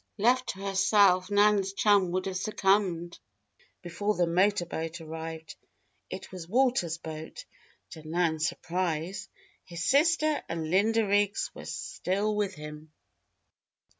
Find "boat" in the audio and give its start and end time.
4.65-4.99, 6.97-7.45